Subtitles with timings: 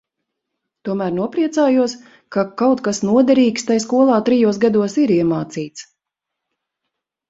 [0.87, 1.93] Tomēr nopriecājos,
[2.37, 5.91] ka kaut kas noderīgs tai skolā trijos gados ir iemācīts.